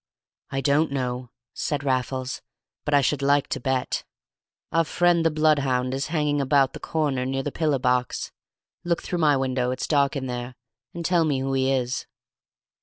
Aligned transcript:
"I 0.49 0.61
don't 0.61 0.91
know," 0.91 1.29
said 1.53 1.83
Raffles, 1.83 2.41
"but 2.85 2.95
I 2.95 3.01
should 3.01 3.21
like 3.21 3.47
to 3.49 3.59
bet. 3.59 4.03
Our 4.71 4.83
friend 4.83 5.23
the 5.23 5.29
bloodhound 5.29 5.93
is 5.93 6.07
hanging 6.07 6.41
about 6.41 6.73
the 6.73 6.79
corner 6.79 7.23
near 7.23 7.43
the 7.43 7.51
pillar 7.51 7.77
box; 7.77 8.31
look 8.83 9.03
through 9.03 9.19
my 9.19 9.37
window, 9.37 9.69
it's 9.69 9.85
dark 9.85 10.15
in 10.15 10.25
there, 10.25 10.55
and 10.95 11.05
tell 11.05 11.23
me 11.23 11.39
who 11.41 11.53
he 11.53 11.71
is." 11.71 12.07